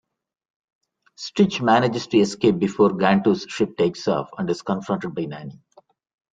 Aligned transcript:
Stitch 1.15 1.61
manages 1.61 2.07
to 2.07 2.17
escape 2.17 2.57
before 2.57 2.89
Gantu's 2.89 3.45
ship 3.47 3.77
takes 3.77 4.07
off 4.07 4.31
and 4.35 4.49
is 4.49 4.63
confronted 4.63 5.13
by 5.13 5.25
Nani. 5.25 5.61